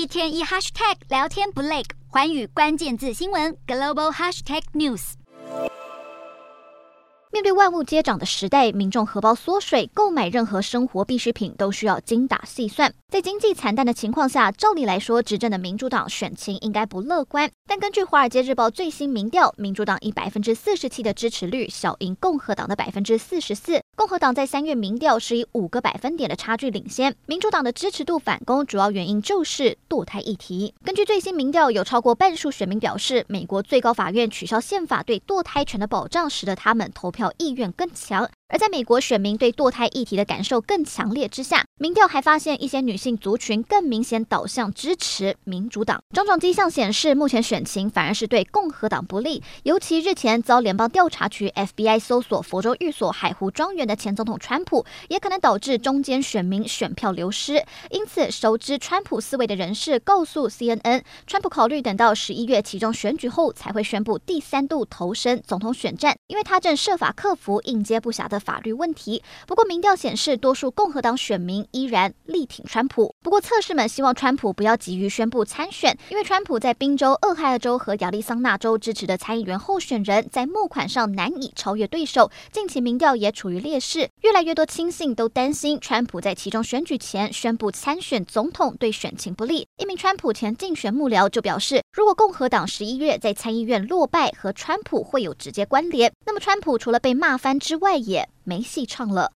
[0.00, 5.12] 一天一 hashtag 聊天不累，寰宇关键字新闻 global hashtag news。
[7.30, 12.92] 面对万物皆涨的时代，民众荷包缩水，购买任何生活必需品都需要精打细算。
[13.08, 17.50] 在经济惨淡的情况下，照理来说，执政的民主党选情应该不乐观。
[17.66, 23.82] 但根据《华尔街日报》最新民调，民主党以百分之四十七的支持率小赢共和党的百分之四十四。
[24.00, 27.14] 共和党在三月民调是以五个百分点的差距领先。
[27.26, 30.72] 民主党的支持度反攻，主要原因就是堕胎议题。
[30.82, 38.26] 根据最新民调，有超过半数选民表示，美国最高法院取消宪法对堕胎权的保障，使得他们投票意愿更强。
[38.50, 46.02] 而在美国选民对堕胎议题的感受更强烈之下，民调还发现一些女性族群更明显导向支持民主党。
[46.12, 49.40] 种种迹象显示，目前选情反而是对共和党不利。
[49.62, 57.64] 尤其日前遭联邦调查局 FBI 搜索佛州寓所海湖庄园的前总统川普，也可能导致中间选民选票流失。
[57.90, 73.14] 因此，熟知川普思维的人士告诉 CNN，川普考虑等到十一月其中选举后才会宣布第三度投身总统选战，因为他正设法克服应接不暇的法律问题，不过民调显示，多数共和党选民依然力挺川普。
[73.22, 82.30] 不过测试们希望川普不要急于宣布参选，因为川普在宾州、俄亥俄州和亚利桑那州支持的参议员候选人，在募款上难以超越对手。
[82.50, 89.66] 近期民调也处于劣势，越来越多亲信都担心川普在其中选举前宣布参选总统对选情不利。
[89.76, 99.28] 一名川普前竞选幕僚就表示，如果共和党十一月在参议院落败，和川普会有直接关联，那么川普除了被骂翻之外，也没戏唱了。